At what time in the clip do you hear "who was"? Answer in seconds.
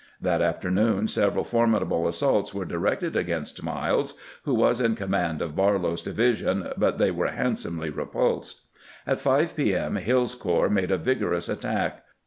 4.45-4.81